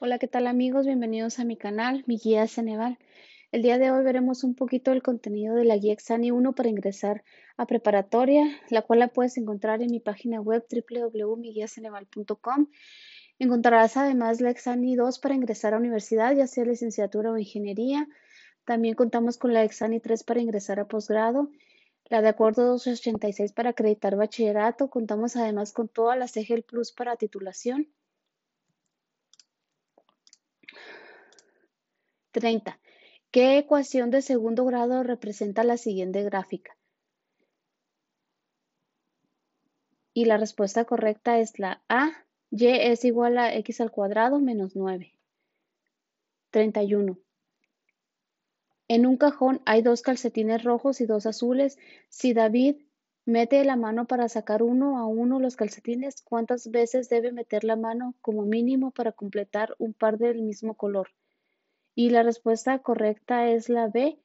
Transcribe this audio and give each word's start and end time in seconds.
Hola, 0.00 0.18
¿qué 0.18 0.28
tal 0.28 0.46
amigos? 0.46 0.86
Bienvenidos 0.86 1.38
a 1.38 1.44
mi 1.44 1.56
canal, 1.56 2.04
mi 2.06 2.18
guía 2.18 2.46
Ceneval. 2.46 2.98
El 3.52 3.62
día 3.62 3.78
de 3.78 3.90
hoy 3.90 4.04
veremos 4.04 4.44
un 4.44 4.54
poquito 4.54 4.90
del 4.90 5.02
contenido 5.02 5.54
de 5.54 5.64
la 5.64 5.76
guía 5.76 5.92
Exani 5.92 6.30
1 6.30 6.54
para 6.54 6.68
ingresar 6.68 7.22
a 7.56 7.66
preparatoria, 7.66 8.44
la 8.70 8.82
cual 8.82 8.98
la 9.00 9.08
puedes 9.08 9.36
encontrar 9.38 9.82
en 9.82 9.90
mi 9.90 10.00
página 10.00 10.40
web 10.40 10.64
www.miguiaceneval.com. 10.70 12.66
Encontrarás 13.38 13.96
además 13.96 14.40
la 14.40 14.50
Exani 14.50 14.96
2 14.96 15.18
para 15.18 15.34
ingresar 15.34 15.74
a 15.74 15.78
universidad, 15.78 16.34
ya 16.34 16.46
sea 16.46 16.64
licenciatura 16.64 17.30
o 17.30 17.38
ingeniería. 17.38 18.06
También 18.64 18.94
contamos 18.94 19.38
con 19.38 19.52
la 19.52 19.64
Exani 19.64 20.00
3 20.00 20.24
para 20.24 20.40
ingresar 20.40 20.80
a 20.80 20.88
posgrado, 20.88 21.50
la 22.06 22.20
de 22.22 22.28
acuerdo 22.28 22.66
286 22.66 23.52
para 23.52 23.70
acreditar 23.70 24.16
bachillerato. 24.16 24.90
Contamos 24.90 25.36
además 25.36 25.72
con 25.72 25.88
todas 25.88 26.18
las 26.18 26.36
EGEL 26.36 26.62
Plus 26.62 26.92
para 26.92 27.16
titulación 27.16 27.88
30. 32.32 32.78
¿Qué 33.30 33.58
ecuación 33.58 34.10
de 34.10 34.22
segundo 34.22 34.64
grado 34.64 35.02
representa 35.02 35.64
la 35.64 35.76
siguiente 35.76 36.22
gráfica? 36.22 36.76
Y 40.12 40.24
la 40.24 40.36
respuesta 40.36 40.84
correcta 40.84 41.38
es 41.38 41.58
la 41.58 41.82
A. 41.88 42.10
Y 42.50 42.66
es 42.66 43.04
igual 43.04 43.36
a 43.38 43.54
x 43.54 43.80
al 43.80 43.90
cuadrado 43.90 44.40
menos 44.40 44.74
9. 44.74 45.12
31. 46.50 47.18
En 48.88 49.06
un 49.06 49.18
cajón 49.18 49.60
hay 49.66 49.82
dos 49.82 50.00
calcetines 50.00 50.64
rojos 50.64 51.02
y 51.02 51.06
dos 51.06 51.26
azules. 51.26 51.76
Si 52.08 52.32
David 52.32 52.76
mete 53.26 53.62
la 53.64 53.76
mano 53.76 54.06
para 54.06 54.30
sacar 54.30 54.62
uno 54.62 54.98
a 54.98 55.06
uno 55.06 55.40
los 55.40 55.56
calcetines, 55.56 56.22
¿cuántas 56.22 56.70
veces 56.70 57.10
debe 57.10 57.30
meter 57.30 57.64
la 57.64 57.76
mano 57.76 58.14
como 58.22 58.42
mínimo 58.46 58.90
para 58.90 59.12
completar 59.12 59.74
un 59.78 59.92
par 59.92 60.16
del 60.16 60.40
mismo 60.40 60.74
color? 60.74 61.10
Y 61.98 62.10
la 62.10 62.22
respuesta 62.22 62.78
correcta 62.78 63.48
es 63.50 63.68
la 63.68 63.88
B, 63.88 64.20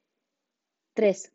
3. 0.94 1.32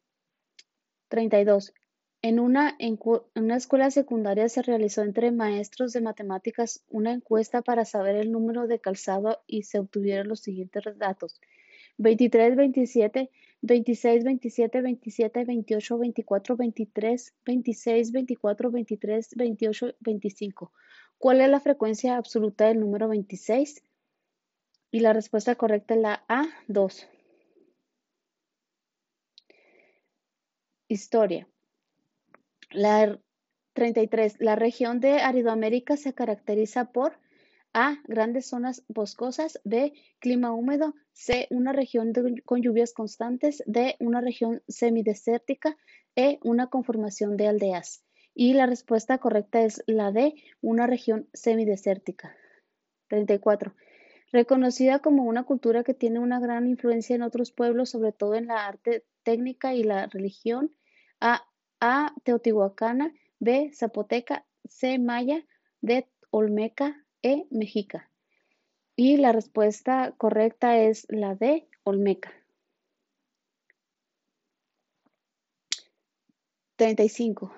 32. 1.10 1.74
En 2.22 2.40
una, 2.40 2.78
en 2.80 2.98
una 3.36 3.58
escuela 3.58 3.92
secundaria 3.92 4.48
se 4.48 4.62
realizó 4.62 5.02
entre 5.02 5.34
maestros 5.34 5.92
de 5.92 6.00
matemáticas 6.00 6.82
una 6.88 7.12
encuesta 7.12 7.62
para 7.62 7.84
saber 7.84 8.16
el 8.16 8.32
número 8.32 8.68
de 8.68 8.80
calzado 8.80 9.42
y 9.48 9.64
se 9.64 9.80
obtuvieron 9.80 10.30
los 10.30 10.40
siguientes 10.40 10.86
datos. 10.98 11.42
23, 11.98 12.56
27, 12.56 13.30
26, 13.62 14.24
27, 14.24 14.82
27, 14.82 15.44
28, 15.44 15.98
24, 15.98 16.56
23, 16.56 17.34
26, 17.46 18.12
24, 18.14 18.72
23, 18.72 19.30
28, 19.36 19.96
25. 20.00 20.72
¿Cuál 21.18 21.42
es 21.42 21.50
la 21.50 21.60
frecuencia 21.60 22.16
absoluta 22.16 22.68
del 22.68 22.80
número 22.80 23.10
26? 23.10 23.84
Y 24.92 25.02
la 25.02 25.14
respuesta 25.14 25.56
correcta 25.56 25.94
es 25.94 26.02
la 26.02 26.24
A, 26.28 26.48
2. 26.68 27.08
Historia. 30.88 31.48
La 32.72 33.20
33. 33.74 34.38
La 34.40 34.56
región 34.56 35.00
de 35.00 35.20
Aridoamérica 35.20 35.96
se 35.96 36.14
caracteriza 36.14 36.92
por 36.92 37.20
A. 37.72 37.98
Grandes 38.06 38.48
zonas 38.48 38.84
boscosas. 38.88 39.62
B. 39.64 39.94
Clima 40.18 40.54
húmedo. 40.54 40.96
C. 41.14 41.48
Una 41.52 41.72
región 41.72 42.12
con 42.44 42.64
lluvias 42.64 42.94
constantes. 42.94 43.64
D. 43.68 43.96
Una 44.00 44.22
región 44.22 44.64
semidesértica. 44.68 45.78
E. 46.16 46.40
Una 46.42 46.68
conformación 46.68 47.38
de 47.38 47.48
aldeas. 47.48 48.04
Y 48.34 48.54
la 48.54 48.66
respuesta 48.66 49.20
correcta 49.20 49.62
es 49.62 49.84
la 49.86 50.12
D. 50.12 50.34
Una 50.62 50.88
región 50.88 51.30
semidesértica. 51.34 52.36
34 53.10 53.76
reconocida 54.32 55.00
como 55.00 55.24
una 55.24 55.44
cultura 55.44 55.84
que 55.84 55.94
tiene 55.94 56.20
una 56.20 56.40
gran 56.40 56.68
influencia 56.68 57.16
en 57.16 57.24
otros 57.24 57.52
pueblos, 57.52 57.90
sobre 57.90 58.12
todo 58.12 58.36
en 58.36 58.48
la 58.48 58.68
arte 58.68 59.06
técnica 59.24 59.74
y 59.74 59.84
la 59.84 60.08
religión. 60.08 60.74
A. 61.20 61.48
A. 61.80 62.14
Teotihuacana. 62.24 63.14
B. 63.40 63.72
Zapoteca. 63.74 64.46
C. 64.68 65.00
Maya. 65.00 65.46
D. 65.82 66.08
Olmeca. 66.32 67.06
E. 67.22 67.48
Mexica. 67.50 68.10
Y 68.96 69.18
la 69.18 69.32
respuesta 69.32 70.14
correcta 70.18 70.78
es 70.78 71.06
la 71.10 71.36
D. 71.36 71.68
Olmeca. 71.84 72.34
35. 76.76 77.54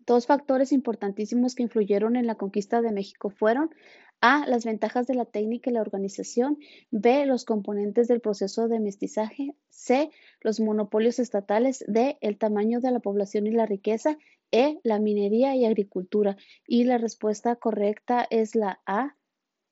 Dos 0.00 0.26
factores 0.26 0.70
importantísimos 0.70 1.54
que 1.54 1.62
influyeron 1.62 2.14
en 2.14 2.26
la 2.26 2.34
conquista 2.36 2.82
de 2.82 2.92
México 2.92 3.30
fueron 3.30 3.74
a. 4.20 4.46
Las 4.46 4.64
ventajas 4.64 5.06
de 5.06 5.14
la 5.14 5.24
técnica 5.24 5.70
y 5.70 5.72
la 5.72 5.80
organización. 5.80 6.58
B. 6.90 7.26
Los 7.26 7.44
componentes 7.44 8.08
del 8.08 8.20
proceso 8.20 8.68
de 8.68 8.80
mestizaje. 8.80 9.54
C. 9.68 10.10
Los 10.40 10.60
monopolios 10.60 11.18
estatales. 11.18 11.84
D. 11.86 12.18
El 12.20 12.38
tamaño 12.38 12.80
de 12.80 12.90
la 12.90 13.00
población 13.00 13.46
y 13.46 13.50
la 13.50 13.66
riqueza. 13.66 14.18
E. 14.50 14.78
La 14.82 14.98
minería 14.98 15.54
y 15.54 15.64
agricultura. 15.64 16.36
Y 16.66 16.84
la 16.84 16.98
respuesta 16.98 17.56
correcta 17.56 18.26
es 18.30 18.54
la 18.54 18.80
A. 18.86 19.16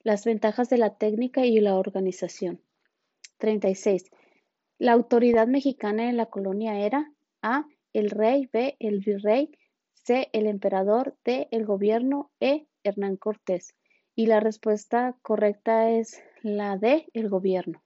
Las 0.03 0.25
ventajas 0.25 0.69
de 0.69 0.79
la 0.79 0.97
técnica 0.97 1.47
y 1.47 1.59
la 1.61 1.77
organización. 1.77 2.61
36. 3.39 4.11
La 4.79 4.93
autoridad 4.93 5.47
mexicana 5.47 6.09
en 6.11 6.17
la 6.17 6.27
colonia 6.27 6.79
era 6.79 7.13
A. 7.43 7.67
El 7.93 8.11
rey. 8.11 8.49
B. 8.53 8.77
El 8.79 9.01
virrey. 9.01 9.51
C. 9.93 10.29
El 10.33 10.47
emperador. 10.47 11.17
D. 11.25 11.49
El 11.51 11.65
gobierno. 11.65 12.31
E. 12.41 12.67
Hernán 12.83 13.17
Cortés. 13.17 13.75
Y 14.17 14.27
la 14.27 14.41
respuesta 14.41 15.17
correcta 15.23 15.91
es 15.91 16.23
la 16.43 16.77
de 16.77 17.07
el 17.15 17.29
gobierno. 17.29 17.83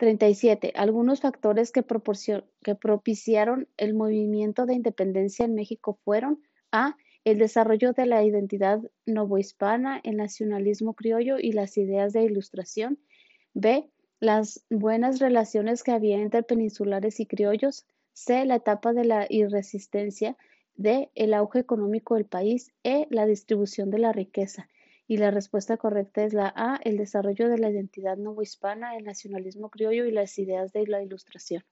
37. 0.00 0.72
Algunos 0.76 1.20
factores 1.20 1.72
que, 1.72 1.84
que 2.64 2.74
propiciaron 2.74 3.68
el 3.76 3.92
movimiento 3.92 4.64
de 4.64 4.74
independencia 4.74 5.44
en 5.44 5.54
México 5.54 5.98
fueron 6.04 6.42
A. 6.72 6.96
El 7.22 7.36
desarrollo 7.36 7.92
de 7.92 8.06
la 8.06 8.24
identidad 8.24 8.80
novohispana, 9.04 10.00
el 10.02 10.16
nacionalismo 10.16 10.94
criollo 10.94 11.36
y 11.38 11.52
las 11.52 11.76
ideas 11.76 12.14
de 12.14 12.24
ilustración. 12.24 12.98
B. 13.52 13.90
Las 14.20 14.64
buenas 14.70 15.18
relaciones 15.18 15.82
que 15.82 15.92
había 15.92 16.16
entre 16.16 16.42
peninsulares 16.42 17.20
y 17.20 17.26
criollos. 17.26 17.84
C. 18.14 18.46
La 18.46 18.56
etapa 18.56 18.94
de 18.94 19.04
la 19.04 19.26
irresistencia 19.28 20.38
D. 20.76 21.10
El 21.14 21.34
auge 21.34 21.58
económico 21.58 22.14
del 22.14 22.26
país. 22.26 22.72
E. 22.84 23.06
La 23.10 23.26
distribución 23.26 23.90
de 23.90 23.98
la 23.98 24.12
riqueza. 24.12 24.68
Y 25.06 25.16
la 25.16 25.30
respuesta 25.30 25.76
correcta 25.76 26.22
es 26.24 26.32
la 26.32 26.52
A. 26.54 26.78
El 26.84 26.96
desarrollo 26.96 27.48
de 27.48 27.58
la 27.58 27.70
identidad 27.70 28.16
novohispana, 28.16 28.96
el 28.96 29.04
nacionalismo 29.04 29.68
criollo 29.68 30.04
y 30.06 30.12
las 30.12 30.38
ideas 30.38 30.72
de 30.72 30.86
la 30.86 31.02
ilustración. 31.02 31.64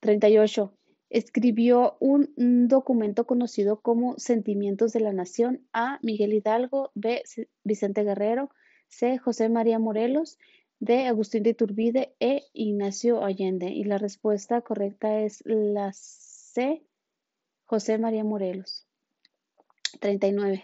38. 0.00 0.72
Escribió 1.10 1.96
un, 2.00 2.34
documento 2.68 3.26
conocido 3.26 3.80
como 3.80 4.18
Sentimientos 4.18 4.92
de 4.92 5.00
la 5.00 5.12
Nación. 5.12 5.66
A. 5.72 5.98
Miguel 6.02 6.34
Hidalgo. 6.34 6.90
B. 6.94 7.22
Vicente 7.64 8.04
Guerrero. 8.04 8.50
C. 8.88 9.18
José 9.18 9.48
María 9.48 9.78
Morelos. 9.78 10.38
D. 10.80 11.06
Agustín 11.06 11.42
de 11.42 11.50
Iturbide 11.50 12.14
e 12.20 12.44
Ignacio 12.52 13.24
Allende. 13.24 13.66
Y 13.68 13.84
la 13.84 13.98
respuesta 13.98 14.60
correcta 14.60 15.20
es 15.20 15.42
la 15.44 15.92
C. 15.92 16.84
José 17.64 17.98
María 17.98 18.24
Morelos. 18.24 18.86
39. 20.00 20.62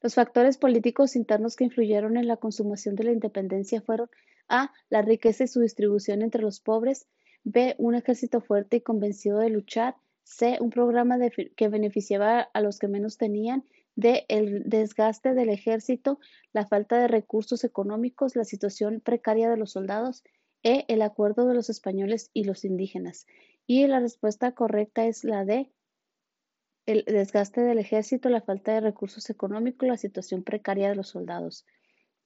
Los 0.00 0.14
factores 0.14 0.56
políticos 0.58 1.16
internos 1.16 1.56
que 1.56 1.64
influyeron 1.64 2.16
en 2.16 2.28
la 2.28 2.36
consumación 2.36 2.94
de 2.94 3.04
la 3.04 3.12
independencia 3.12 3.80
fueron 3.80 4.08
A. 4.48 4.72
La 4.88 5.02
riqueza 5.02 5.44
y 5.44 5.48
su 5.48 5.60
distribución 5.60 6.22
entre 6.22 6.42
los 6.42 6.60
pobres. 6.60 7.06
B. 7.44 7.74
Un 7.78 7.96
ejército 7.96 8.40
fuerte 8.40 8.76
y 8.76 8.80
convencido 8.82 9.38
de 9.38 9.50
luchar. 9.50 9.96
C. 10.22 10.58
Un 10.60 10.70
programa 10.70 11.18
que 11.56 11.68
beneficiaba 11.68 12.40
a 12.40 12.60
los 12.60 12.78
que 12.78 12.86
menos 12.86 13.18
tenían 13.18 13.64
de 13.94 14.24
el 14.28 14.62
desgaste 14.64 15.34
del 15.34 15.48
ejército, 15.48 16.18
la 16.52 16.66
falta 16.66 16.98
de 16.98 17.08
recursos 17.08 17.64
económicos, 17.64 18.36
la 18.36 18.44
situación 18.44 19.00
precaria 19.00 19.50
de 19.50 19.56
los 19.56 19.72
soldados 19.72 20.24
e 20.62 20.84
el 20.88 21.02
acuerdo 21.02 21.46
de 21.46 21.54
los 21.54 21.70
españoles 21.70 22.30
y 22.32 22.44
los 22.44 22.64
indígenas. 22.64 23.26
Y 23.66 23.86
la 23.86 24.00
respuesta 24.00 24.52
correcta 24.52 25.06
es 25.06 25.24
la 25.24 25.44
de 25.44 25.70
el 26.84 27.04
desgaste 27.04 27.60
del 27.60 27.78
ejército, 27.78 28.28
la 28.28 28.40
falta 28.40 28.74
de 28.74 28.80
recursos 28.80 29.30
económicos, 29.30 29.88
la 29.88 29.96
situación 29.96 30.42
precaria 30.42 30.88
de 30.88 30.96
los 30.96 31.08
soldados. 31.08 31.64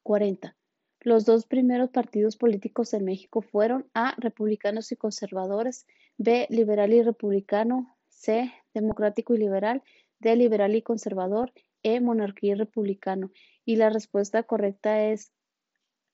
40. 0.02 0.56
Los 1.00 1.26
dos 1.26 1.46
primeros 1.46 1.90
partidos 1.90 2.36
políticos 2.36 2.94
en 2.94 3.04
México 3.04 3.42
fueron 3.42 3.88
A. 3.92 4.14
Republicanos 4.16 4.92
y 4.92 4.96
conservadores, 4.96 5.86
B. 6.16 6.46
Liberal 6.48 6.92
y 6.94 7.02
republicano, 7.02 7.96
C. 8.08 8.50
Democrático 8.72 9.34
y 9.34 9.38
liberal, 9.38 9.82
D. 10.18 10.36
Liberal 10.36 10.74
y 10.74 10.82
conservador. 10.82 11.52
E. 11.82 12.00
Monarquía 12.00 12.52
y 12.52 12.54
republicano. 12.54 13.30
Y 13.64 13.76
la 13.76 13.90
respuesta 13.90 14.42
correcta 14.42 15.04
es 15.04 15.32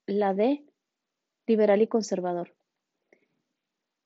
la 0.06 0.34
D. 0.34 0.64
Liberal 1.46 1.82
y 1.82 1.86
conservador. 1.86 2.54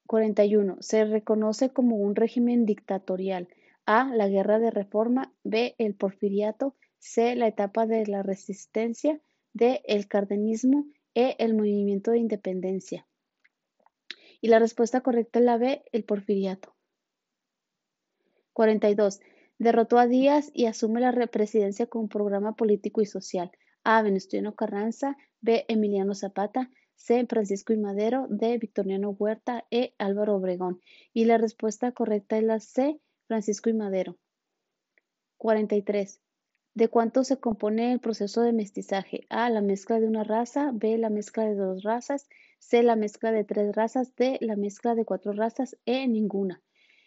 41. 0.06 0.76
Se 0.80 1.04
reconoce 1.04 1.70
como 1.72 1.96
un 1.96 2.14
régimen 2.14 2.66
dictatorial. 2.66 3.48
A. 3.84 4.14
La 4.14 4.28
guerra 4.28 4.58
de 4.58 4.70
reforma. 4.70 5.32
B. 5.42 5.74
El 5.78 5.94
porfiriato. 5.94 6.76
C. 6.98 7.34
La 7.34 7.48
etapa 7.48 7.86
de 7.86 8.06
la 8.06 8.22
resistencia. 8.22 9.20
D. 9.52 9.82
El 9.86 10.08
cardenismo. 10.08 10.86
E. 11.14 11.36
El 11.38 11.54
movimiento 11.54 12.10
de 12.10 12.18
independencia. 12.18 13.06
Y 14.40 14.48
la 14.48 14.58
respuesta 14.58 15.00
correcta 15.00 15.38
es 15.38 15.44
la 15.44 15.56
B. 15.56 15.82
El 15.92 16.04
porfiriato. 16.04 16.74
42. 18.52 19.20
Derrotó 19.58 19.98
a 19.98 20.06
Díaz 20.06 20.50
y 20.52 20.66
asume 20.66 21.00
la 21.00 21.12
presidencia 21.28 21.86
con 21.86 22.02
un 22.02 22.08
programa 22.08 22.56
político 22.56 23.00
y 23.00 23.06
social. 23.06 23.50
A. 23.84 24.02
Venustiano 24.02 24.54
Carranza. 24.54 25.16
B. 25.40 25.64
Emiliano 25.68 26.14
Zapata. 26.14 26.70
C. 26.94 27.24
Francisco 27.26 27.72
y 27.72 27.78
Madero. 27.78 28.26
D. 28.28 28.58
Victoriano 28.58 29.10
Huerta. 29.10 29.64
E. 29.70 29.94
Álvaro 29.96 30.36
Obregón. 30.36 30.82
Y 31.14 31.24
la 31.24 31.38
respuesta 31.38 31.92
correcta 31.92 32.36
es 32.36 32.44
la 32.44 32.60
C. 32.60 33.00
Francisco 33.28 33.70
y 33.70 33.74
Madero. 33.74 34.18
43. 35.38 36.20
¿De 36.74 36.88
cuánto 36.88 37.24
se 37.24 37.38
compone 37.38 37.92
el 37.92 38.00
proceso 38.00 38.42
de 38.42 38.52
mestizaje? 38.52 39.26
A. 39.30 39.48
La 39.48 39.62
mezcla 39.62 40.00
de 40.00 40.06
una 40.06 40.24
raza. 40.24 40.70
B. 40.74 40.98
La 40.98 41.08
mezcla 41.08 41.44
de 41.44 41.54
dos 41.54 41.82
razas. 41.82 42.28
C. 42.58 42.82
La 42.82 42.96
mezcla 42.96 43.32
de 43.32 43.44
tres 43.44 43.74
razas. 43.74 44.14
D. 44.16 44.36
La 44.42 44.56
mezcla 44.56 44.94
de 44.94 45.06
cuatro 45.06 45.32
razas. 45.32 45.78
E. 45.86 46.06
Ninguna. 46.08 46.60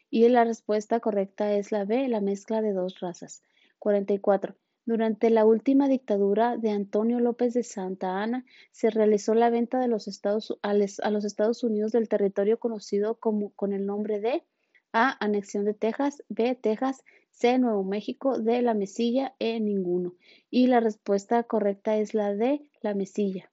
Y 0.09 0.27
la 0.29 0.43
respuesta 0.43 0.99
correcta 0.99 1.53
es 1.53 1.71
la 1.71 1.85
B. 1.85 2.07
La 2.07 2.21
mezcla 2.21 2.61
de 2.61 2.73
dos 2.73 2.99
razas. 2.99 3.43
44. 3.79 4.55
Durante 4.85 5.29
la 5.29 5.45
última 5.45 5.87
dictadura 5.87 6.57
de 6.57 6.71
Antonio 6.71 7.19
López 7.19 7.53
de 7.53 7.63
Santa 7.63 8.23
Anna, 8.23 8.43
se 8.71 8.89
realizó 8.89 9.35
la 9.35 9.51
venta 9.51 9.79
de 9.79 9.87
los 9.87 10.07
Estados, 10.07 10.57
a 10.63 10.73
los 10.73 11.25
Estados 11.25 11.63
Unidos 11.63 11.91
del 11.91 12.09
territorio 12.09 12.59
conocido 12.59 13.19
como, 13.19 13.51
con 13.51 13.73
el 13.73 13.85
nombre 13.85 14.19
de 14.19 14.43
A. 14.91 15.23
Anexión 15.23 15.65
de 15.65 15.75
Texas, 15.75 16.23
B. 16.29 16.55
Texas, 16.55 17.03
C. 17.29 17.59
Nuevo 17.59 17.83
México, 17.83 18.39
D. 18.39 18.63
La 18.63 18.73
Mesilla, 18.73 19.35
E. 19.37 19.59
Ninguno. 19.59 20.15
Y 20.49 20.65
la 20.65 20.79
respuesta 20.79 21.43
correcta 21.43 21.97
es 21.97 22.15
la 22.15 22.33
D. 22.33 22.67
La 22.81 22.95
Mesilla. 22.95 23.51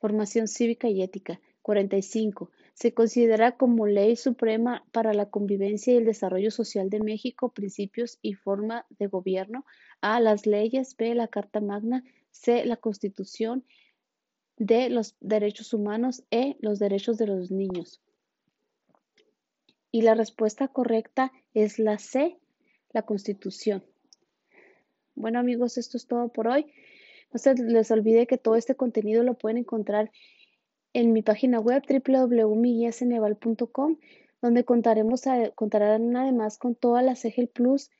Formación 0.00 0.48
cívica 0.48 0.88
y 0.88 1.00
ética. 1.00 1.40
45. 1.62 2.50
Se 2.74 2.92
considera 2.92 3.56
como 3.56 3.86
ley 3.86 4.16
suprema 4.16 4.84
para 4.90 5.14
la 5.14 5.30
convivencia 5.30 5.94
y 5.94 5.96
el 5.96 6.04
desarrollo 6.04 6.50
social 6.50 6.90
de 6.90 7.00
México 7.00 7.52
principios 7.52 8.18
y 8.20 8.34
forma 8.34 8.84
de 8.98 9.06
gobierno. 9.06 9.64
A. 10.00 10.20
Las 10.20 10.44
leyes. 10.44 10.96
B. 10.96 11.14
La 11.14 11.28
Carta 11.28 11.60
Magna. 11.60 12.04
C. 12.30 12.64
La 12.64 12.76
Constitución. 12.76 13.64
D. 14.58 14.90
Los 14.90 15.16
derechos 15.20 15.72
humanos. 15.72 16.24
E. 16.32 16.56
Los 16.58 16.80
derechos 16.80 17.16
de 17.16 17.28
los 17.28 17.52
niños. 17.52 18.00
Y 19.92 20.02
la 20.02 20.14
respuesta 20.14 20.66
correcta 20.66 21.32
es 21.54 21.78
la 21.78 21.98
C. 21.98 22.36
La 22.92 23.02
Constitución. 23.02 23.84
Bueno 25.14 25.38
amigos, 25.38 25.78
esto 25.78 25.96
es 25.96 26.06
todo 26.08 26.28
por 26.28 26.48
hoy. 26.48 26.66
No 27.32 27.38
se 27.38 27.54
les 27.54 27.90
olvide 27.92 28.26
que 28.26 28.38
todo 28.38 28.56
este 28.56 28.74
contenido 28.74 29.22
lo 29.22 29.34
pueden 29.34 29.58
encontrar 29.58 30.10
en 30.94 31.12
mi 31.12 31.22
página 31.22 31.60
web 31.60 31.82
www.miguelseneval.com, 31.86 33.98
donde 34.40 34.64
contaremos 34.64 35.22
contarán 35.54 36.16
además 36.16 36.56
con 36.56 36.74
todas 36.74 37.04
las 37.04 37.24
EGEL 37.24 37.48
Plus 37.48 37.90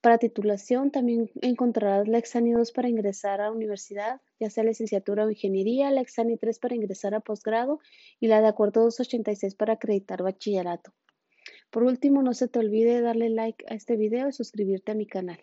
para 0.00 0.18
titulación. 0.18 0.90
También 0.90 1.30
encontrarás 1.42 2.08
la 2.08 2.18
Exani 2.18 2.52
2 2.52 2.72
para 2.72 2.88
ingresar 2.88 3.40
a 3.40 3.50
universidad, 3.50 4.20
ya 4.38 4.48
sea 4.48 4.64
licenciatura 4.64 5.26
o 5.26 5.30
ingeniería, 5.30 5.90
la 5.90 6.02
Exani 6.02 6.36
3 6.36 6.58
para 6.60 6.76
ingresar 6.76 7.14
a 7.14 7.20
posgrado 7.20 7.80
y 8.20 8.28
la 8.28 8.40
de 8.40 8.48
acuerdo 8.48 8.82
286 8.82 9.56
para 9.56 9.74
acreditar 9.74 10.22
bachillerato. 10.22 10.92
Por 11.70 11.82
último, 11.82 12.22
no 12.22 12.32
se 12.32 12.46
te 12.46 12.60
olvide 12.60 13.00
darle 13.00 13.28
like 13.28 13.64
a 13.68 13.74
este 13.74 13.96
video 13.96 14.28
y 14.28 14.32
suscribirte 14.32 14.92
a 14.92 14.94
mi 14.94 15.06
canal. 15.06 15.40